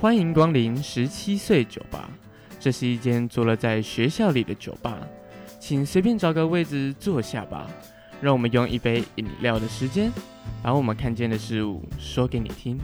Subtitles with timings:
[0.00, 2.10] 欢迎光临十七岁酒吧，
[2.60, 4.98] 这是一间坐落在学校里的酒吧，
[5.58, 7.70] 请随便找个位置坐下吧。
[8.20, 10.12] 让我们用一杯饮料的时间，
[10.62, 12.78] 把我们看见的事物说给你听。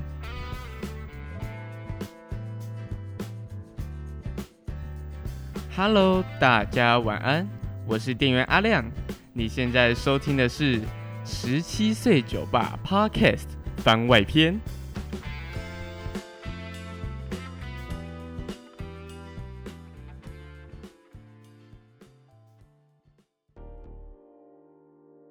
[5.77, 7.47] Hello，大家晚安，
[7.87, 8.85] 我是店员阿亮。
[9.33, 10.80] 你现在收听的是
[11.25, 13.47] 十七岁酒吧 Podcast
[13.79, 14.61] 番外篇。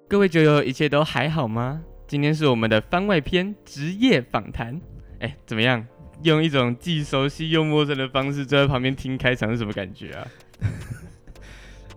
[0.08, 1.82] 各位酒友，一切都还好吗？
[2.06, 4.80] 今天是我们的番外篇职业访谈。
[5.20, 5.86] 哎，怎么样？
[6.22, 10.26] 用一种既熟悉又陌生的方式坐在旁边听开场是什么感觉啊？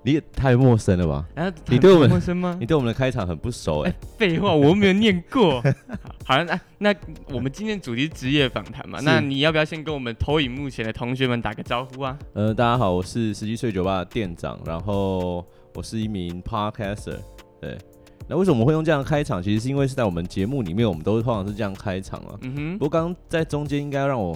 [0.06, 1.26] 你也太陌生了吧？
[1.36, 2.58] 啊，你对我们陌生吗？
[2.60, 3.94] 你对我们的开场很不熟哎。
[4.18, 5.64] 废话，我又没有念过。
[6.26, 6.96] 好了，那那
[7.28, 9.00] 我们今天主题职业访谈嘛？
[9.02, 12.20] 那你要不要先跟我们投影幕前的同学们打个招呼啊？
[12.34, 17.18] 呃，大家好，我是十七岁酒吧的店长，然后我是一名 Podcaster，
[17.62, 17.78] 对。
[18.28, 19.42] 那为什么我们会用这样的开场？
[19.42, 22.38] 其实是因为是在我们节目里面，我们都通常是这样开场啊。
[22.42, 22.78] 嗯哼。
[22.78, 24.36] 不过刚刚在中间应该让我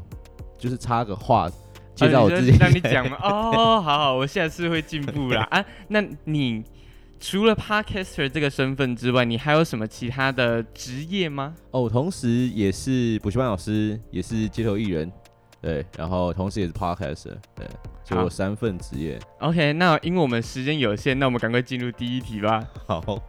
[0.58, 1.50] 就是插个话，
[1.98, 2.58] 介绍我自己。
[2.58, 3.18] 让你讲嘛。
[3.24, 5.42] 哦，好好，我下次会进步啦。
[5.52, 6.64] 啊，那你
[7.20, 11.56] 除了 Podcaster 这个身份之外，你还有什么其他的职业吗？
[11.72, 15.12] 哦，同时也是补习班老师，也是街头艺人，
[15.62, 17.68] 对，然后同时也是 Podcaster，对，
[18.06, 19.20] 就有三份职业。
[19.40, 22.64] OK，那因为我们时间有限，那我们赶快进入第一题吧。
[22.86, 23.20] 好。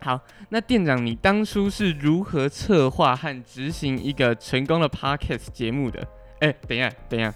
[0.00, 5.98] 好，那店长，你当初是如何策划和执行一个成功的 podcast 节目的？
[6.38, 7.34] 哎、欸，等一下，等一下，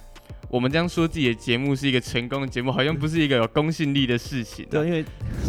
[0.49, 4.71] 我们这样说自己的节目是一个成功的节目，好像不是一个有公信力的事情、啊。
[4.71, 5.05] 对，因为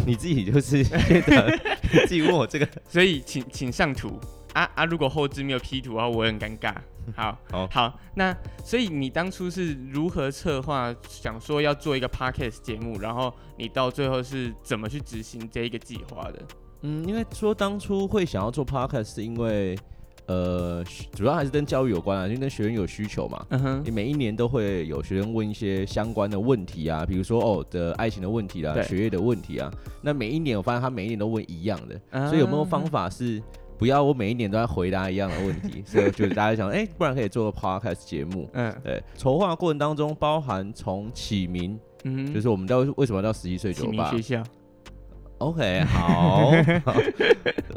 [0.06, 1.58] 你自己就是觉 得
[2.06, 4.18] 自己问我这个，所以请请上图
[4.54, 4.84] 啊啊！
[4.84, 6.74] 如果后置没有 P 图的话，我会很尴尬。
[7.14, 8.34] 好，好，好，那
[8.64, 16.42] 所以你当初是如何策划，想说要做一个 podcast 节目，然后你到最后是怎么去执行这一个计划的？
[16.80, 19.76] 嗯，因为说当初会想要做 podcast，是因为，
[20.26, 23.44] 呃，主要还是跟教育有关啊，因为跟学生有需求嘛。
[23.50, 23.82] 嗯哼。
[23.84, 29.70] 你每一年都会有学生问一些相关的问题啊，比如说哦的爱情的问题啦，学业的问题啊。
[30.02, 33.42] 那每一年我发现他每一年都问一样的，嗯、所以有没有方法是
[33.76, 35.82] 不要我每一年都在回答一样的问题？
[35.86, 38.48] 所以就是大家想，哎、欸，不然可以做个 podcast 节目。
[38.54, 39.02] 嗯，对。
[39.16, 44.10] 筹划过程当中包含从起名，嗯，就是我们到为什么到十一岁酒吧？
[44.10, 44.42] 学校。
[45.44, 46.50] OK，好，
[46.86, 46.94] 好，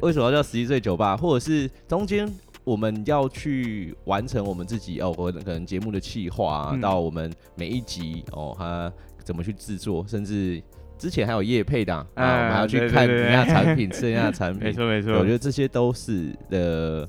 [0.01, 1.17] 为什么要叫十一岁酒吧？
[1.17, 2.25] 或者是中间
[2.63, 5.13] 我们要去完成我们自己哦，
[5.43, 8.91] 可能节目的企划、啊嗯、到我们每一集哦，他
[9.21, 10.63] 怎么去制作，甚至
[10.97, 17.07] 之前还有业配的啊，啊我们还要去看人家产品，吃人家产品，没错没错，我觉得这些都是的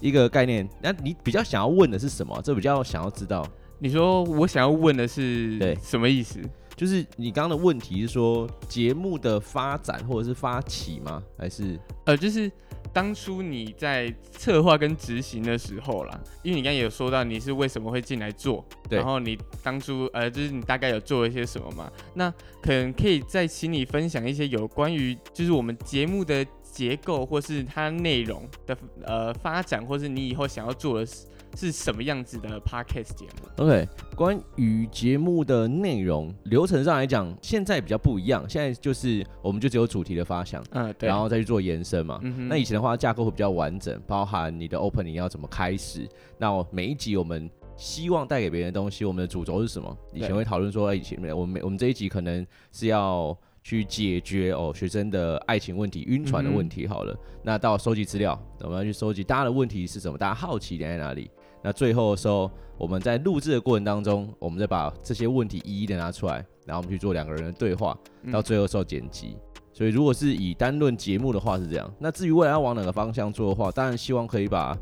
[0.00, 0.68] 一个概念。
[0.82, 2.36] 那你比较想要问的是什么？
[2.42, 3.46] 这比较想要知道。
[3.78, 6.40] 你说我想要问的是对什么意思？
[6.76, 11.22] 就是你刚刚的问题是说节目的发展或者是发起吗？
[11.38, 12.50] 还是呃，就是
[12.92, 21.90] 当初你在策划跟执行的时候啦，因为你刚刚有说到你是为什么会进来做，然后你当初呃，就是你大概有做了一些什么嘛？
[22.14, 22.30] 那
[22.60, 31.26] 可能可以再请你分享一些有关于就是我们节目的结构或是它内容的呃发展，或是你以后想要做的事。
[31.54, 33.86] 是什么样子的 podcast 节目？OK，
[34.16, 38.44] 关于节目的内容流程上来讲，现在比较不一样。
[38.48, 42.18] 现在就是我们就只有主题的发想，嗯，对，然后再去做延伸嘛。
[42.22, 42.48] 嗯。
[42.48, 46.08] 那以前的话，架构会比较完整，包含你的 opening 要怎么开始。
[46.38, 49.96] 那每一集我们希望带给别人的东西，我们的主轴是什么？
[50.12, 56.86] 以前会讨论说，哎，以前我们我们这一集可能是要去解决哦学生的爱情问题、晕船的问题。
[56.86, 60.18] 好了，嗯、那到收集资料，我们要去收集大家的问题是什么？
[60.18, 61.30] 大家好奇点在哪里？
[61.62, 67.96] 那最后的时候，我们在录制的过程当中，我们再把这些问题一一的拿出来，然后我们去做两个人的对话，
[68.32, 69.36] 到最后的时候剪辑。
[69.72, 71.94] 所以如果是以单论节目的话是这样。
[71.98, 74.76] 那至于未来要往哪个方向做的话，当然希望可以把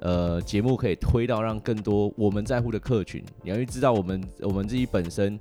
[0.00, 3.24] 呃节目可以推到让更多我们在乎的客群。
[3.42, 5.38] 你要去知道，我们我们自己本身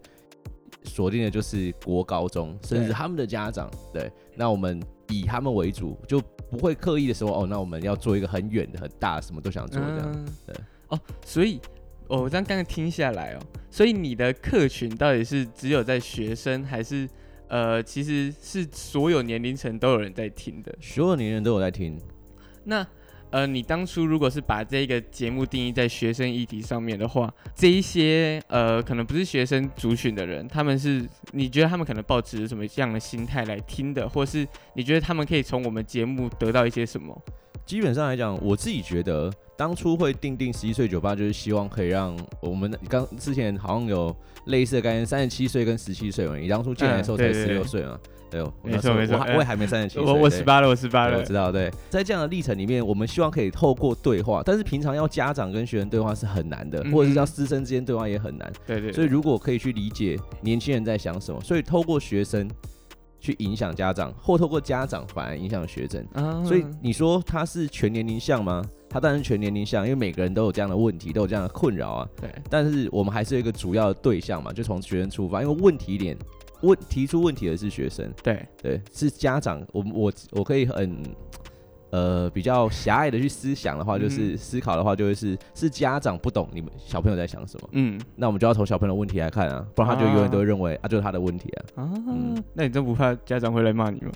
[0.84, 3.70] 锁定的就是国高中，甚至他们的家长。
[3.94, 10.25] 对，那我们以他们为主，就不会刻意的说哦，那我们要做一个很远的、很大，什么都想做这样。
[10.46, 10.56] 对。
[10.88, 11.60] 哦，所以，
[12.07, 17.07] 哦，我这样刚刚听下来哦，所以你的客群到底是只有在学生，还是
[17.48, 20.75] 呃，其实是所有年龄层都有人在听的？
[20.81, 21.98] 所有年龄人都有在听。
[22.63, 22.86] 那
[23.31, 37.16] 呃，你当初如果是把这个节目定义在学生议题上面的话，这一些呃，可能不是学生族群的人，他们是你觉得他们可能抱持什么样的心态来听的，或是你觉得他们可以从我们节目得到一些什么？
[37.66, 44.16] 基本上来讲，我自己觉得当初会定定十一岁酒吧，就是希望可以让我们刚之前好像有
[44.46, 47.92] 类似的概念，三十七岁跟十七岁嘛，你当初进来的时候才十六岁嘛。
[47.94, 48.19] 嗯对，
[48.64, 51.52] 没错没错，我我也还没三十七岁，我我十八了，我十八了，我知道。
[51.52, 58.52] 对，在这样的历程里面，我们希望可以透过对话，但是平常要家长跟学生对话是很难的，或者是要师生之间对话也很难。
[58.68, 58.92] 对对。
[58.92, 62.50] 所以如果可以去理解年轻人在想什么，所以透过学生
[63.20, 66.06] 去影响家长，或透过家长反而影响学生。
[66.46, 68.64] 所以你说他是全年龄向吗？
[68.92, 72.08] 他当然是全年龄向，因为每个人都有这样的问题，都有这样的困扰啊。
[72.20, 72.30] 对。
[72.50, 76.18] 但是我们还是有一个主要的对象嘛，就从学生出发，因为问题点。
[76.62, 79.66] 问提出问题的是学生，对对，是家长。
[79.72, 81.02] 我我我可以很
[81.92, 87.70] 呃比较狭隘的去思想的话，就是思考的话，就会是是家长不懂你们小朋友在想什么。
[87.72, 91.84] 嗯，那我们就要从小朋友的问题来看啊，不然他就永远都会认为啊，啊就是他的问题啊。
[91.84, 94.12] 啊，嗯、那你真不怕家长会来骂你吗？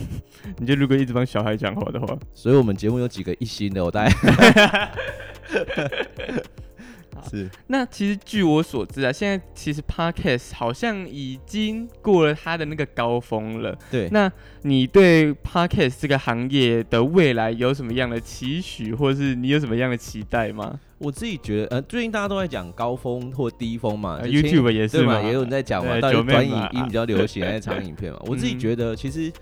[0.58, 4.92] 你就如果一直帮小孩讲话的话，所以我们节目有几个一心的，我大概。
[7.30, 13.76] 是，那其实据我所知啊，现在其实 Podcast 好像已经过了它的那个高峰了。
[13.90, 14.30] 对，那
[14.62, 20.78] 你对 Podcast 这个行业的未来有什么样的期许，或是你有什么样的期待吗？
[20.98, 28.18] 我自己觉得，呃，最近大家都在讲高峰或低峰嘛，呃，YouTube 也是嘛，也有人在讲嘛，到底短影音比较流行还是长影片嘛？
[28.26, 29.32] 我自己觉得，其实。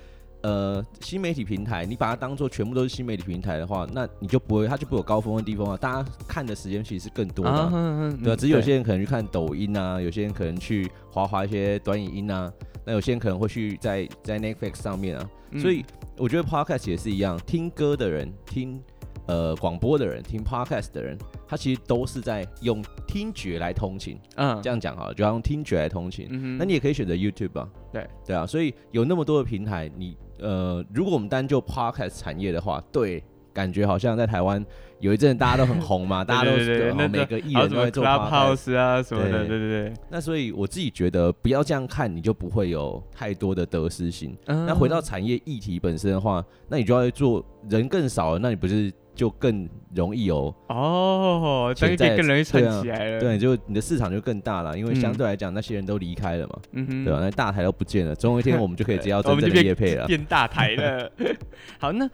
[0.42, 5.76] 呃，新媒体平台，你把它当做全部都是新媒体平台的话，那你就不会，它就不会有高峰和低峰啊。
[5.76, 8.36] 大家看的时间其实是更多的，啊，啊对吧？
[8.36, 12.52] 只是有些人可能去看抖音啊，有些人可能去滑滑一些短影音啊，
[12.84, 15.30] 那有些人可能会去在在 Netflix 上面啊。
[15.52, 15.84] 嗯、所以
[16.16, 18.80] 我觉得 Podcast 也是一样，听歌的人听。
[19.28, 21.16] 呃，广播的人听 podcast 的人，
[21.46, 24.18] 他其实都是在用听觉来通勤。
[24.34, 26.26] 嗯，这样讲好了，就要用听觉来通勤。
[26.28, 27.68] 嗯，那你也可以选择 YouTube 啊。
[27.92, 33.22] 对，对啊，所以有那么多的平台，你呃，如果我们单就 podcast 产业的话，对，
[33.52, 34.64] 感觉好像在台湾
[35.00, 39.94] 有一阵大家都很红嘛， 大家都是每个艺人都在做 Clubhouse 啊什么的，对对对。
[40.10, 44.36] 那所以我自己觉得，不要这样看，你就不会有太多的得失心。
[44.46, 48.92] 那回到产业议题本身的话，那你就要做人更少了，那你不是？
[49.14, 53.20] 就更容易有哦，这个更容易撑起来了。
[53.20, 57.20] 对，就你的市场就更大了，因为相对来讲，那些人都离开了嘛，嗯哼，对吧？
[57.20, 61.12] 那大台都不见了，总有一天我们就可以接到真正的业配了，变大台了。
[61.78, 62.08] 好，那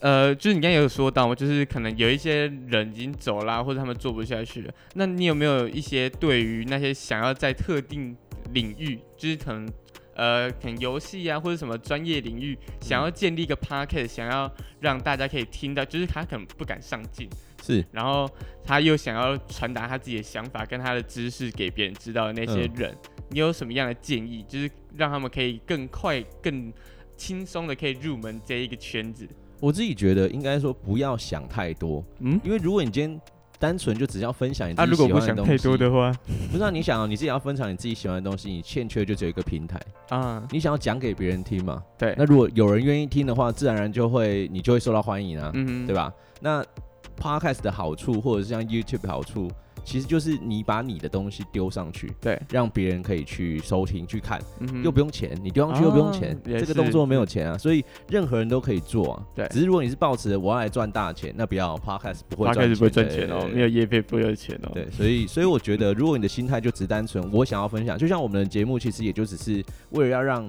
[0.00, 4.72] 呃，就是你刚才有说到，就是可能有一些人已经走了，或者他们做不下去了。
[4.94, 8.16] 那你有没有一些对于那些想要在特定
[8.52, 9.68] 领域，就是可能？
[10.18, 17.30] 呃，可能游戏啊，或者什么专业领域，想要建立一个 podcast，想要让大家可以听到，就是他可能不敢上镜，
[17.62, 18.28] 是，然后
[18.64, 24.44] 他又想要传达他自己的想法跟他的知识给别人知道的那些人，嗯、你有什么样的建议？
[24.48, 26.72] 就是让他们可以更快、更
[27.16, 29.24] 轻松的可以入门这一个圈子。
[29.60, 33.20] 我自己觉得应该说不要想太多，嗯，因为如果你今天。
[33.58, 35.30] 单纯就只要分享你自己喜欢的东西。
[35.30, 36.12] 啊，如果不想太多的话，
[36.52, 40.42] 不是啊，你想啊，你自己要分享你自己喜欢的东西，你欠缺就只有一个平台啊。
[40.50, 41.82] 你想要讲给别人听嘛？
[41.98, 42.14] 对。
[42.16, 46.12] 那如果有人愿意听的话，自然而然就会你就会受到欢迎啊，嗯哼，对吧？
[46.40, 46.64] 那
[47.20, 49.50] Podcast 的好处，或者是像 YouTube 的好处。
[49.88, 59.26] 其实就是你把你的东西丢上去，对，让别人可以去收听、去看，嗯、又不用钱，你丢上去又不用钱，哦、这个动作没有钱啊，所以任何人都可以做啊。
[59.34, 64.70] 对，只是如果你是抱持我要来赚大钱，那不要 Podcast 不会赚钱，不会赚钱哦，没有业费不会有钱哦。
[64.74, 70.46] 对，所以所以我觉得，如果你的心态就只单纯我想要分享，就像我们的节目，其实也就只是为了要让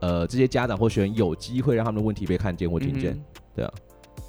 [0.00, 3.24] 呃这些家长或学员有机会让他们的问题被看见或听见，嗯、
[3.56, 3.72] 对啊，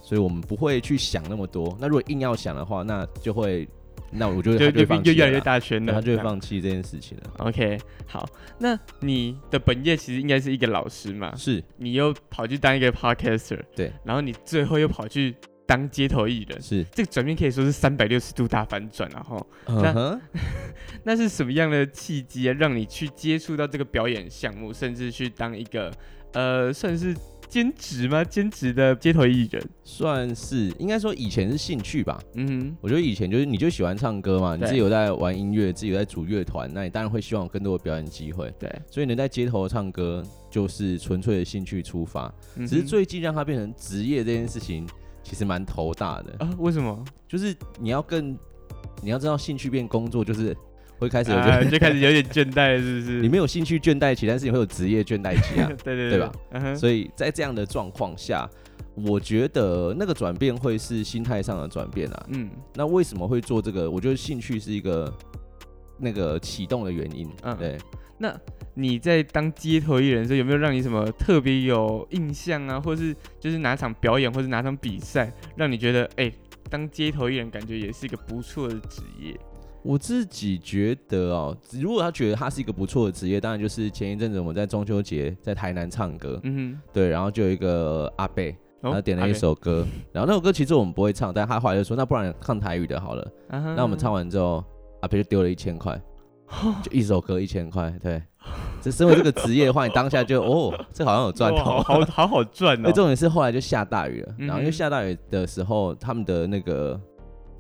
[0.02, 1.78] 所以我们不会去想那么多。
[1.82, 3.68] 那如果硬要想的话，那就会。
[4.16, 7.24] 那我觉得就就就越来越大圈了，他就会放弃这件事情了。
[7.40, 8.28] OK，好，
[8.60, 11.36] 那你的本业其实应该是一个老师嘛？
[11.36, 20.20] 是，你又跑去当一个 podcaster，对，然后你最后又跑去当街头艺人，是，这个转变可以说是三百六十度大反转，然后，那
[21.04, 25.92] 那是什么样的契机啊，让你去接触到这个表演项目，甚至去当一个
[26.34, 27.16] 呃，算是。
[27.54, 28.24] 兼职吗？
[28.24, 32.20] 兼职的街头艺人算是，应该说以前是兴趣吧。
[32.34, 38.52] 嗯哼，我觉得以前就是你就喜欢唱歌嘛，你自己有在玩音乐，自己有在组乐团，那你当然会希望有更多的表演机会。
[38.58, 42.34] 对，所以能在街头唱歌就是纯粹的兴趣出发。
[42.56, 44.88] 嗯、只是最近让它变成职业这件事情，
[45.22, 46.50] 其实蛮头大的啊。
[46.58, 47.06] 为什么？
[47.28, 48.36] 就是你要更
[49.04, 50.58] 你要知道，兴趣变工作就是。
[51.00, 53.20] 会开始有点，就开始有点倦怠，是不是？
[53.22, 56.76] 你没有兴趣倦怠期，但是你会有职业倦怠期啊， 对对对，对吧？Uh.
[56.76, 58.50] 所以在这样的状况下，
[58.96, 62.26] 我觉得那个转变会是心态上的转变啊。
[62.30, 63.90] 嗯，那为什么会做这个？
[63.90, 65.14] 我觉得兴趣是一个
[65.98, 67.30] 那个启动的原因。
[67.44, 67.78] 嗯，对。
[68.20, 68.34] 那
[68.76, 72.80] 你在当街头艺人的时候，有没有让你什么特别有印象啊？
[72.80, 76.34] 或是就是哪场表演，或是哪场比赛，让你觉得哎、欸，
[76.70, 79.38] 当街头艺人感觉也是一个不错的职业？
[79.84, 88.44] 我自己觉得哦，如果他觉得他是一个不错的职业，当然就是前一阵子我们在中秋节在台南唱歌，嗯哼，对，然后就有一个阿伯，
[88.82, 94.64] 他点了一首歌，哦、然后那首歌其实我们不会唱，但他后来就说，那不然唱台语的好了，那我们唱完之后，
[95.02, 96.02] 阿贝就丢了一千块，
[96.82, 98.24] 就一首歌一千块，对，
[98.82, 102.92] 这身为这个职业的话，你当下就哦，这好像有赚头，好好好赚哦。
[102.96, 106.98] 重点是后来就下大雨了，嗯、然后因为下大雨的时候，他们的那个。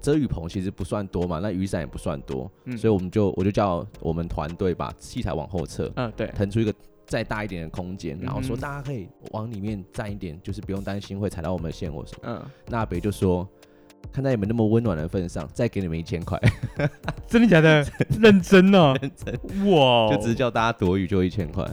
[0.03, 6.73] 遮雨棚其实不算多嘛，那雨伞也不算多，嗯、所以我们就我就叫我们团队把器材往后撤，嗯，对，腾出一个
[7.05, 12.19] 再大一点的空间，然后说大家可以往里面站一点，就是不用担心会踩到我们的线或什么。
[12.23, 13.47] 嗯，那阿北就说，
[14.11, 16.37] 看在你们那么温暖的份上，再给你们一千块，
[17.25, 17.85] 真的假 的？
[18.19, 19.33] 认真哦， 认真。
[19.71, 21.65] 哇，就只是叫大家躲雨就一千块。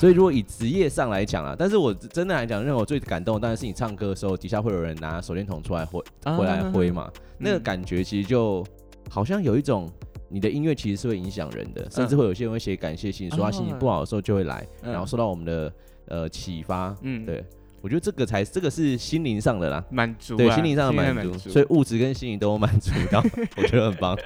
[0.00, 6.02] 所以如果以职业上来讲啊，但是我真的来讲，让我最感动的当然是你唱歌的时候，底下会有人拿手电筒出来挥，
[6.38, 8.64] 回来挥嘛，那个感觉其实就
[9.10, 9.86] 好像有一种
[10.30, 15.70] 你的音乐其实是会影响人的，甚至会有些人会写感谢信，说他心情不好的时候就会来，然后受到我们的
[16.06, 17.44] 呃启发，嗯，对。
[17.80, 23.24] 我觉得这个才这个是心灵上的啦，满足，对心灵上的满足，所以物质跟心灵都有满足到，
[23.56, 24.16] 我觉得很棒。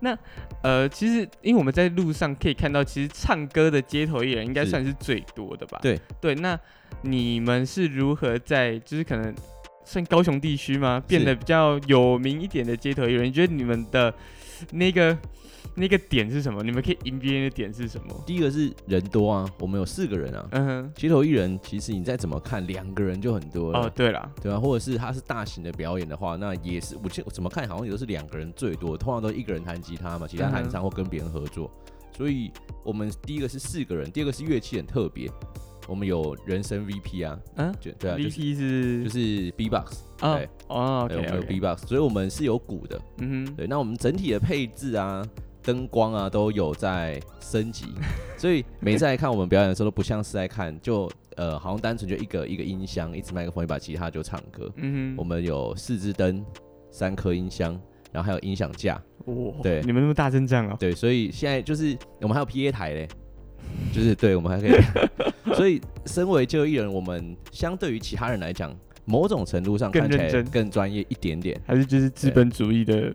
[0.00, 0.16] 那
[0.62, 5.78] 呃，其实因为我们在路上可以看到，其实唱歌的街头艺人应该算是最多的吧？
[5.82, 6.58] 对对，那
[7.02, 9.34] 你们是如何在就是可能
[9.84, 11.02] 算高雄地区吗？
[11.06, 13.26] 变得比较有名一点的街头艺人？
[13.26, 14.14] 你觉得你们的
[14.70, 15.18] 那个？
[15.74, 16.62] 那个点是什么？
[16.62, 18.22] 你们可以赢别人的点是什么？
[18.26, 20.48] 第一个是人多啊，我们有四个人啊。
[20.52, 23.80] 嗯哼，街头艺人其实你再怎么看，两个人就很多了。
[23.80, 24.60] 哦，对了，对啊？
[24.60, 31.70] 或者是他是大型的表演的话，那也是我怎么看好像也都是两个人最多，通常都一个人弹吉他嘛，其他弹唱或跟别人合作。
[31.86, 32.52] 嗯、所以
[32.84, 35.30] 我们第一个是四个人，第二个是乐器很特别，
[35.88, 43.00] 我们有人声 VP 啊，嗯，对啊，VP 是就是 B-box 哦哦，对，我们有 B-box，所以我们是有鼓的。
[43.20, 45.26] 嗯哼，对，那我们整体的配置啊。
[45.62, 47.86] 灯光啊都有在升级，
[48.36, 54.70] 所以每次来看我们表演的时候都不像是在看，就呃好像单纯就一个一个音箱，一支麦克风，一把吉他就唱歌。
[54.76, 56.44] 嗯哼，我们有四支灯，
[56.90, 59.00] 三颗音箱，然后还有音响架。
[59.26, 60.76] 哇，对，你们那么大阵仗啊？
[60.80, 63.08] 对，所以现在就是我们还有 PA 台嘞，
[63.92, 64.80] 就是对我们还可以。
[65.54, 73.14] 所以身为街头艺人，我们相对于其他人来讲，某种程度上看起来更专业一点点，还是就是资本主义的？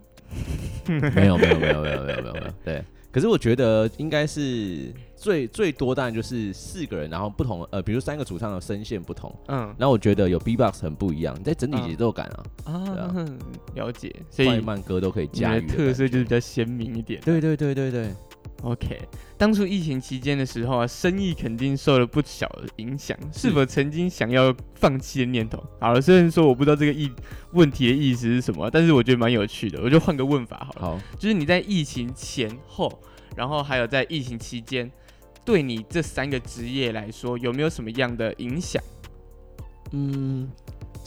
[1.16, 2.54] 没有没有没有没有没有没有没有。
[2.64, 12.44] 对，可是我觉得应该是最最多当然就是四个人，然后不同呃，比如三个主唱的声线不同，嗯，然后我觉得有 B-box 很不一样，在整体节奏感啊。
[12.66, 13.26] 啊，
[13.76, 18.10] 了解，所以慢歌都可以驾驭，特色就是比较鲜明一点，对对对对对。
[18.64, 19.00] OK，
[19.38, 23.16] 当初疫情期间的时候啊，生意肯定受了不小的影响。
[23.32, 25.64] 是否曾经想要放弃的念头？
[25.80, 27.12] 好了，虽然说我不知道这个意
[27.52, 29.80] 问题的意思是什么，但是我觉得蛮有趣的。
[29.84, 30.82] 我就换个问法好了。
[30.82, 33.00] 好，就是你在疫情前后，
[33.36, 34.92] 然后还有在疫情期间，
[35.46, 38.82] 对你这三个职业来说，有没有什么样的影响？
[39.92, 40.50] 嗯。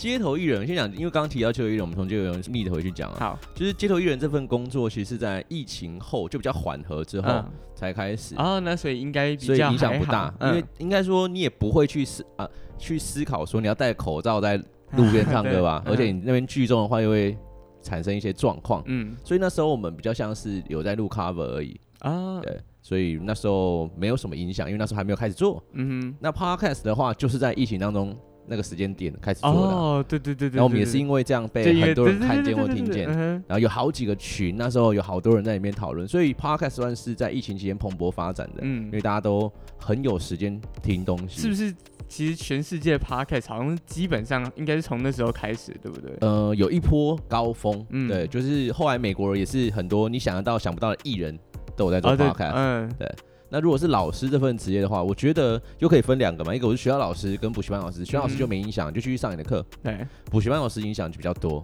[0.00, 3.16] 街头艺人，先讲，因为刚刚提到街头艺人，我们从街头艺人逆着回去讲啊。
[3.20, 8.34] 好，就是街头艺人这份工作，其实是在疫情后就比较缓和之后才开始。
[8.36, 14.56] 啊、嗯哦，那所以应该比较所以影响不大，嗯、因为应该说你也不会去思啊去思考说你要戴口罩在
[14.92, 17.36] 路边唱歌吧， 嗯、而且你那边聚众的话又会
[17.82, 18.82] 产生一些状况。
[18.86, 22.40] 嗯，所以那时候我们比较像是有在录 cover 而已啊。
[22.40, 25.62] 对，所以那时候没有什么影响，因为那时候还没有开始做。
[25.74, 28.16] 嗯哼，那 podcast 的话就是在疫情当中。
[28.46, 41.74] 那个时间点开始做的哦，对对对对，然后我们也是因为这样被很多人看见或听见，然后有好几个群，那时候有好多人在里面讨论，所以 Podcast 算是在疫情期间蓬勃发展的，嗯，因为大家都很有时间听东西，是不是？
[42.08, 46.10] 其实全世界 Podcast 好像基本上应该是从那时候开始，对不对？
[46.22, 51.38] 呃，有一波高峰，嗯，对，就是后来美国人也是很多你想得到想不到的艺人
[51.76, 53.08] 都有在做 Podcast，嗯，对。
[53.50, 59.64] 那如果是老师这份职业的话，我觉得又可以分两个嘛，一个我是学校老师跟补习班老师，学校老师就没影响，就继续上你的课。
[59.82, 61.60] 对，补习班老师影响就比较多。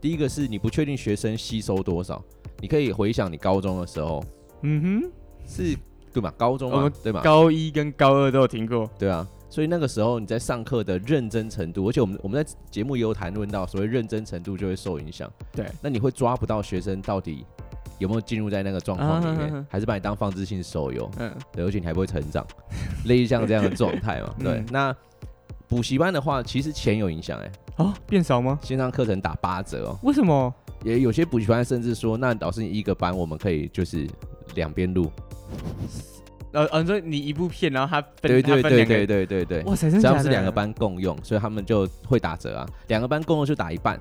[0.00, 2.22] 第一个是你不确定学生吸收多少，
[2.60, 4.24] 你可以回想你高中的时候，
[4.62, 5.10] 嗯哼，
[5.44, 5.76] 是
[6.12, 6.32] 对吧？
[6.38, 7.20] 高中啊，对吧？
[7.20, 9.26] 高一跟高二都有听过，对啊。
[9.50, 15.28] 所以那个时候你在上课的认真程度，而且我们我们在节目也有谈论到，所谓认真程度就会受影响。
[15.50, 17.44] 对，那你会抓不到学生到底。
[17.98, 21.10] 有没有进入在那个状况里面，还是把你当放置性手游？
[21.18, 22.46] 嗯，对，而且你还不会成长，
[23.06, 24.34] 类似像这样的状态嘛？
[24.38, 24.94] 对，那
[25.68, 27.52] 补习班的话，其实钱有影响哎。
[27.76, 28.58] 哦，变少吗？
[28.62, 29.98] 线上课程打八折哦。
[30.02, 30.52] 为什么？
[30.84, 34.06] 也有些补习班甚至说，那老师你一个班我们可以就是
[34.54, 35.10] 两边录。
[36.52, 40.22] 呃呃，所以你一部片，然后他分对对对对对对对，哇塞，真的假的？
[40.22, 42.66] 是两个班共用，所以他们就会打折啊。
[42.86, 44.00] 两个班共用就打一半。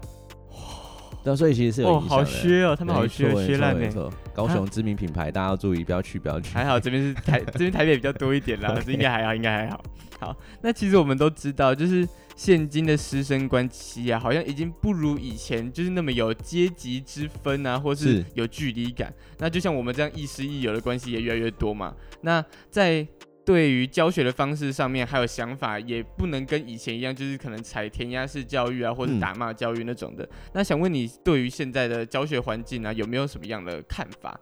[1.23, 2.15] 对，所以其实是有影响的。
[2.15, 4.09] 好削哦，他们好削，削烂呢。
[4.33, 6.53] 高雄知名品牌，大家要注意，不要去，不要去。
[6.53, 9.83] 还好这边是台， 这边台北比较多一点啦， 应该还好，应该还好。
[10.19, 19.13] 好，那其实我们都知道，就是现今的师生关系啊，好像已经不如以前，就是那么有阶级之分啊，或是有距离感。
[19.37, 21.93] 那就像我们这样亦师亦友的关系也越来越多嘛。
[22.21, 23.07] 那在
[23.47, 30.25] 对于教学的方式上面，还有想法，也不能跟以前一样，就是可能踩填鸭式教育啊，或者打骂教育那种的。
[30.25, 34.37] 嗯、那想问你，对于现在的教学环境啊，有没有什么样的看法？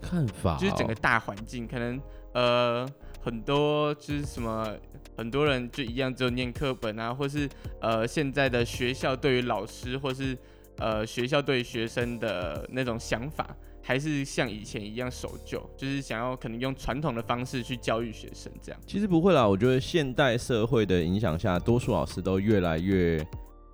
[0.00, 2.00] 看法、哦、就是整个大环境，可能
[2.32, 2.88] 呃
[3.20, 4.72] 很多就是什么。
[5.16, 7.48] 很多人就一样，只有念课本啊，或是
[7.80, 10.36] 呃，现在的学校对于老师，或是
[10.78, 18.80] 呃，学校对于学生的那种想法，还是像以前一样守旧，就是想要可能用传统的方式去教育学生这样。
[18.86, 23.24] 其实不会啦，我觉得现代社会的影响下，多数老师都越来越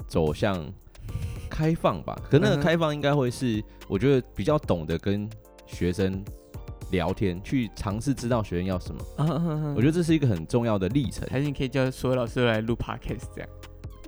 [0.09, 0.63] 走向
[1.49, 2.21] 开放吧。
[2.29, 5.31] 可那个开放应该会是，我觉得比较懂得跟
[5.67, 6.23] 学生。
[6.91, 11.25] 聊天去尝试知道学生要什么， 我觉得这是一个很重要的历程。
[11.31, 13.49] 还是你可以叫所有老师都来录 podcast 这样？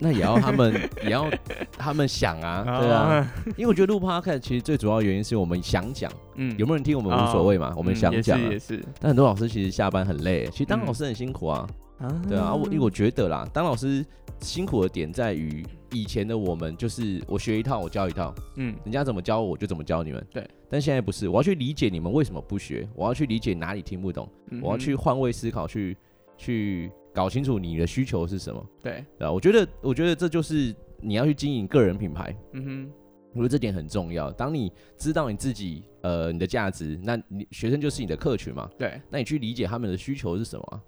[0.02, 1.30] 那也要他们 也要
[1.78, 8.84] 他们想啊，对啊，因为我觉得录 podcast 其实最主要的原因是我们想讲，嗯，有没有人听我们无所谓嘛，哦、我们想讲、也是。
[8.98, 11.66] 但很多老师其实下班很累，其实当老师很辛苦啊，
[12.00, 14.04] 嗯、对啊，我因为我觉得啦，当老师
[14.40, 15.64] 辛苦的点在于。
[15.94, 20.42] 以前的我们就是我学一套，我教一套，嗯，人家怎么教我就怎么教你们，对。
[20.70, 24.26] 但现在不是，我要去理解你们为什么不学，我要去理解哪里听不懂，
[24.62, 25.94] 我要去换位思考，去
[26.38, 29.30] 去搞清楚你的需求是什么，对，对啊。
[29.30, 32.92] 我觉得，我觉得这就是你要去经营个人品牌，嗯哼，
[33.32, 34.30] 我觉得这点很重要。
[34.30, 39.00] 当你知道你自己，呃，你的价值，那你学生就是你的客群嘛，对。
[39.10, 40.82] 那你去理解他们的需求是什么？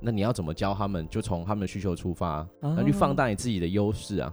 [0.00, 1.08] 那你要怎么教他们？
[1.08, 4.32] 就从他们的需求出发，然后去放大你自己的优势啊，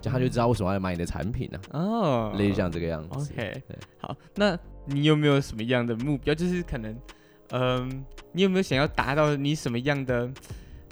[0.00, 1.60] 这样他就知道为什么要买你的产品呢？
[1.72, 3.32] 哦，类似像这个样子。
[3.34, 3.62] OK，
[3.98, 6.34] 好，那你有没有什么样的目标？
[6.34, 6.96] 就是可能，
[7.50, 10.30] 嗯，你有没有想要达到你什么样的，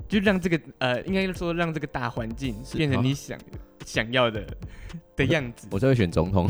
[0.09, 3.39] 就让这个呃，应该说让这个大环境变成你想
[3.85, 4.47] 想要的
[5.17, 5.69] 的样子？
[5.71, 6.49] 我就会选总统，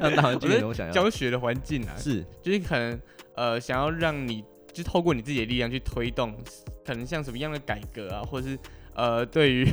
[0.00, 3.00] 让大环境变成我想要教学的环境啊，是，就是可能
[3.34, 4.44] 呃，想要让你。
[4.72, 6.36] 就透过你自己的力量去推动，
[6.84, 8.58] 可能像什么样的改革啊，或者是
[8.96, 9.64] 呃，对于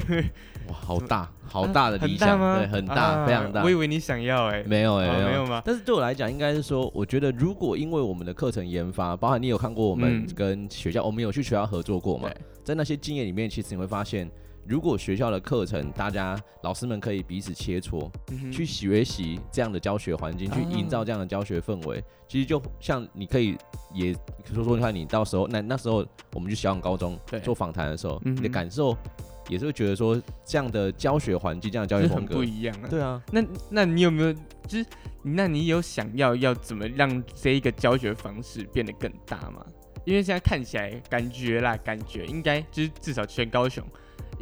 [0.68, 3.64] 哇，好大 好大的理想，啊、对，很大，啊、非常大。
[3.64, 5.62] 我以为你想要哎、欸，没有哎、欸，没有吗？
[5.66, 12.30] 但是对我来讲，应该是说，我觉得如果因为我们的课程研发，包含你有看过我们跟学校，嗯、我们有去学校合作过嘛，
[12.64, 14.30] 在那些经验里面，其实你会发现。
[14.66, 23.58] 如果学校的课程，大家老师们可以彼此切磋，嗯、去学习这样的教学环境，去营造这样的教学氛围，啊、其实就像你可以
[23.94, 24.14] 也
[24.54, 28.96] 说说看，你到时候那那时候我们去小港高中做访谈的时候，对你的感受
[29.50, 32.88] 也是会觉得说这样的教学环境，这样的教学风格不一样啊。
[32.90, 34.34] 对啊，那那你有没有
[34.66, 34.86] 就是
[35.22, 39.66] 那你有想要要怎么让这一个教学方式变得更大吗？
[40.06, 43.86] 因为现在看起来感觉啦，感觉应该就是至少全高雄。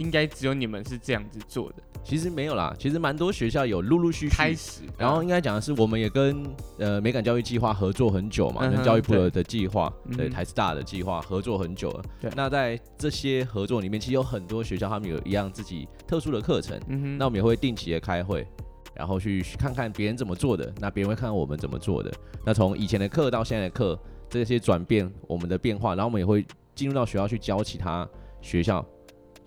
[0.01, 6.43] 应该只有你们是这样子做的，其实没有啦，其实蛮多学校有陆陆续续开始，然后应该讲的是，我们也跟
[6.79, 12.03] 呃美感教育计划合作很久嘛，跟、教育部的计划，对，对台师大的计划合作很久了。
[12.19, 16.79] 对，那在这些合作里面，其实有很多学校他们有一样自己特殊的课程，
[17.19, 18.47] 那我们也会定期的开会，
[18.95, 22.11] 然后去看看别人怎么做的，那别人会看看我们怎么做的。
[22.43, 28.07] 那从以前的课到现在的课，这些转变，我们的变化，然后我们也会进入到学校去教其他
[28.41, 28.83] 学校。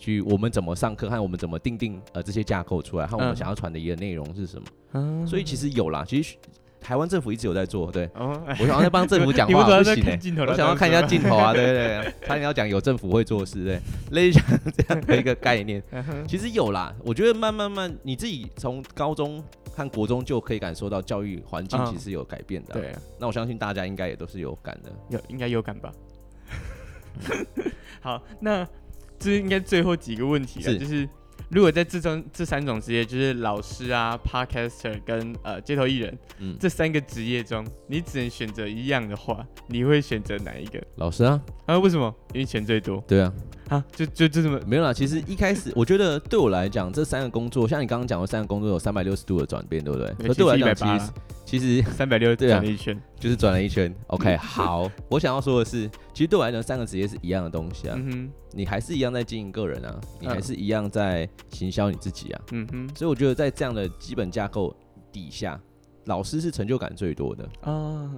[0.05, 4.67] 去我们怎么上课，看我们怎么定定呃这些架构出来，看我们想要传的一个内容是什么。
[4.93, 6.37] 嗯，所以其实有啦，其实
[6.79, 7.91] 台湾政府一直有在做。
[7.91, 14.39] 对，哦、我想要在帮政府讲话， 不行、欸、我想要看一下镜头啊，对 对对，他要讲有政府会做事，对，类似
[14.77, 15.83] 这样的一个概念。
[16.29, 19.43] 其实有啦，我觉得慢慢慢，你自己从高中
[19.75, 22.75] 看国中就可以感受到教育环境其实有改变的。
[22.75, 25.91] 对、啊，那我相信大家应该也都是有感的，有应该有感吧。
[28.03, 28.69] 好，那。
[29.19, 31.09] 这应该最后几个问题了，就是
[31.51, 40.83] 如果在这种这三种职业，就是老师啊、Podcaster 跟呃街头艺人，嗯，这三个职业中，你只能选择一样的话，你会选择哪一个？
[40.97, 41.41] 老师啊？
[41.67, 41.79] 啊？
[41.79, 42.15] 为什么？
[42.33, 43.03] 因为钱最多。
[43.07, 43.33] 对啊。
[43.69, 44.93] 啊，就就就这么没有啦。
[44.93, 50.29] 其实一开始我觉得对我来讲，这三个工作，像你刚刚讲的三个工作有三百六十度的转变，对不对？
[50.29, 51.13] 可对我来讲，其实
[51.45, 53.95] 其实三百六十度转了一圈，就是转了一圈。
[54.09, 57.95] OK，好，我想要说的是，其实对我来讲，三个职业是一样的东西啊。
[57.99, 62.43] 嗯哼，你还是一样在经营个人啊，你还是一样在行销你自己啊。
[62.53, 64.77] 嗯哼，所以我觉得在这样的基本架构
[65.11, 65.59] 底下，
[66.05, 68.11] 老师是成就感最多的啊。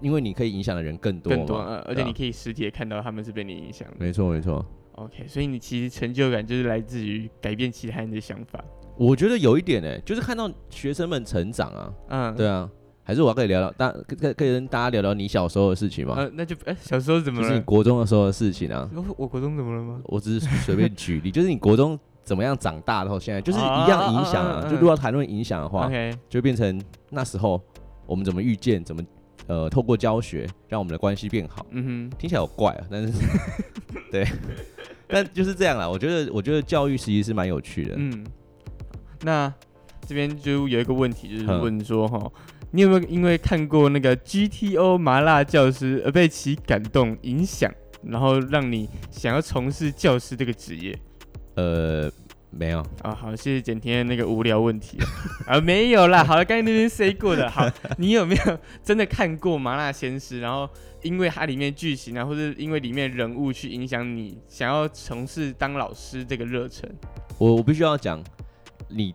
[0.00, 3.96] 因为你可以影响的人更多，更多，而且你可以实体看到他们是被你影响的。
[3.98, 4.64] 没错，没错。
[5.04, 8.62] OK，所以你其实成就感就是来自于改变其他人的想法。
[8.96, 11.92] 我觉得有一点呢，就是看到学生们成长啊。
[12.08, 12.68] 嗯，对啊。
[13.04, 16.14] 还是我要跟你聊聊，大可可可以跟大家聊聊你小时候的事情吗？
[16.18, 17.48] 呃，那就哎，小时候怎么了？
[17.48, 18.86] 就是你国中的时候的事情啊。
[18.94, 19.98] 我我国中怎么了吗？
[20.04, 24.62] 我只是随便举例， 就是你国中怎么样长大然后现在，就是一样影响啊。
[24.68, 27.58] 就如果要谈论影响的话，OK，就变成那时候
[28.04, 29.02] 我们怎么遇见，怎么。
[29.48, 31.66] 呃，透过教学让我们的关系变好。
[31.70, 33.12] 嗯哼，听起来好怪啊，但是
[34.12, 34.26] 对，
[35.08, 35.88] 但就是这样啦。
[35.88, 37.94] 我觉得，我觉得教育其实是蛮有趣的。
[37.96, 38.24] 嗯，
[39.22, 39.52] 那
[40.06, 42.30] 这边就有一个问题，就是问说哈，嗯、
[42.70, 50.98] 你有没有因为看过那个 GTO 麻辣教师而被其感动影响，然后让你想要从事教师这个职业？
[51.56, 52.12] 呃。
[52.50, 54.98] 没有啊，好，谢谢简天那个无聊问题
[55.46, 60.68] 啊，没有啦，好了，刚才那边 say 过的，好，你有没有真的看过《麻辣鲜师》，然后
[61.02, 66.88] 因为它里面剧情啊，或者因为里面人物去影响你想要从事当老师这个热忱？
[67.38, 68.22] 我我必须要讲
[68.88, 69.14] 你。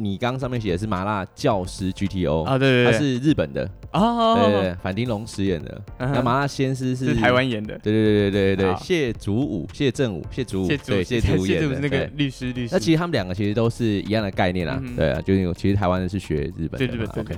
[0.00, 5.82] 你刚刚上面写的是麻辣教师 GTO 啊，对对对，他是日本的哦，对对对，反町隆史演的。
[5.98, 12.74] 那麻辣鲜师是台湾演的，对对对对对对，谢祖武、谢正武、谢祖武，对谢祖武演的那个律师律师。
[12.74, 17.36] 那其实他们两个其实都是一样的概念啦，对啊，就是其实台湾人是学日本的嘛，OK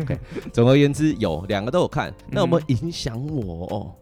[0.00, 0.18] OK。
[0.52, 3.66] 总而言之，有两个都有看，那有没有影响我？
[3.66, 3.92] 哦，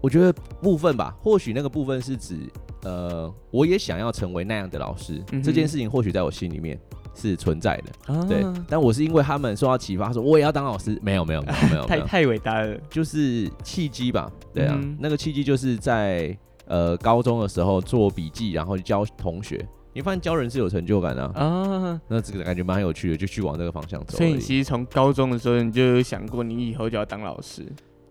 [0.00, 2.38] 我觉得部分吧，或许那个部分是指。
[2.84, 6.78] 呃，我也想要成为那样的老师，嗯、这件事情或许在我心里面
[7.14, 8.44] 是存在的，啊、对。
[8.68, 22.00] 但我是因为他们受到启发，说我也要当老师，没有没有没有没有， 太太伟大了，就是契机吧，对啊，嗯、那个契机就是在呃高中的时候做笔记，然后教同学，你发现教人是有成就感的啊，啊。
[22.08, 24.18] 那这个感觉蛮有趣的，就去往这个方向走。
[24.18, 27.64] 所以你其实从高中的时候你就有想过，你以后就要当老师？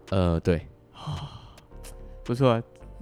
[0.09, 0.65] 呃，对，
[2.23, 2.61] 不错，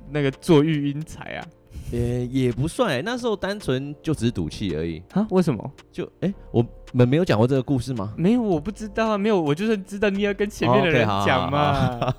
[0.10, 1.48] 那个做育英才啊。
[1.92, 5.28] 也也不算哎，那时候单纯就只是赌气而已啊？
[5.30, 5.72] 为什么？
[5.92, 8.14] 就哎，我们没有讲过这个故事吗？
[8.18, 12.14] 没有，我不知道啊，没有，我就是知道你要跟前面的人讲嘛。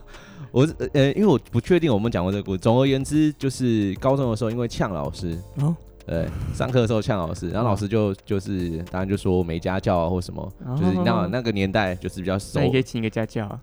[0.50, 2.58] 我呃，因为我不确定我们讲过这个故事。
[2.58, 13.58] 总而言之，就是高中的时候，因为呛老师哦，对，上课的时候呛老师，然后老师就就是当然就说没家教啊，或什么，就是那那个年代就是比较熟，那你可以请一个家教啊。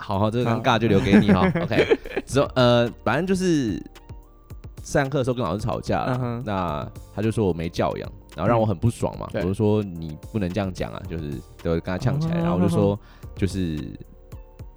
[0.00, 1.46] 好好，这个尴尬就留给你哈。
[1.62, 3.80] OK，之后呃，反正就是
[4.82, 6.42] 上课的时候跟老师吵架了，uh.
[6.44, 9.28] 那他就说我没教养，然后让我很不爽嘛。
[9.34, 11.30] 嗯、我就说你不能这样讲啊，就是
[11.62, 12.42] 都跟他呛起来，uh.
[12.42, 12.98] 然后我就说
[13.36, 13.78] 就是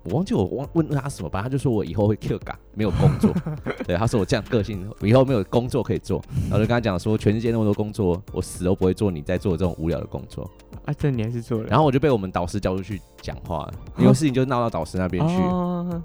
[0.06, 3.34] 我忘记我忘问他什么，吧他就说我以后会 Q 岗， 没有工作。
[3.88, 6.22] 对，他说我这样个性，我以后没有工作可以做。
[6.50, 10.50] 然后就跟他讲说，全世界那么多工作，我死都不会做你在做这种无聊的工作。
[10.86, 11.68] 啊，这你还是做了。
[11.68, 15.36] 然后我就被我们导师叫出去讲话，因为事情就闹到导师那边去。
[15.36, 16.02] 哦、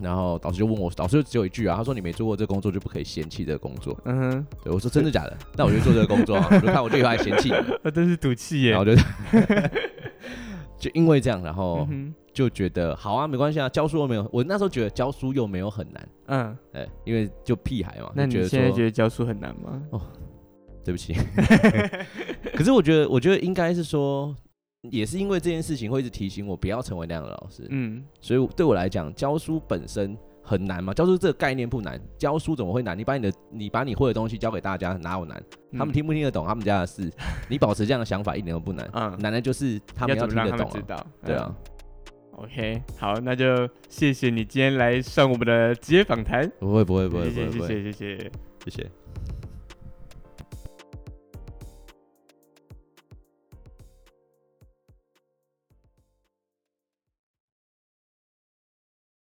[0.00, 3.94] 然后导师就问我，导师就只有一句啊，他说你没做过这个工作就不可以嫌弃这个工作。
[4.06, 5.36] 嗯哼，对我说真的假的？
[5.56, 7.56] 那我就做这个工作， 我就看我就以后还嫌弃你。
[7.82, 8.70] 那真是赌气耶。
[8.70, 8.94] 然后就
[10.78, 11.86] 就因为这样，然后
[12.32, 14.28] 就觉得好啊，没关系啊，教书又没有。
[14.32, 16.08] 我那时候觉得教书又没有很难。
[16.26, 18.10] 嗯，哎，因为就屁孩嘛。
[18.14, 19.82] 那你现在觉得教书很难吗？
[19.90, 20.00] 哦。
[20.84, 21.14] 对不起，
[22.56, 24.34] 可是我觉得，我觉得应该是说，
[24.90, 27.64] 也是因为这件事情会一直提醒我不要成为那样的老师。
[27.70, 30.92] 嗯，所以对我来讲，教书本身很难嘛？
[30.92, 32.98] 教书这个概念不难，教书怎么会难？
[32.98, 35.40] 你把你的，你把你会的东西教给大家，哪有难？
[35.70, 37.08] 嗯、他们听不听得懂，他们家的事。
[37.48, 38.90] 你保持这样的想法一点都不难。
[38.92, 40.70] 嗯，难的就是他们要听得懂、啊。
[40.72, 41.54] 知道，对啊。
[42.36, 46.50] OK，好，那就谢谢你今天来上我们的职业访谈。
[46.58, 48.30] 不会，不会，不会，谢谢，谢谢，谢谢，
[48.64, 49.01] 谢谢。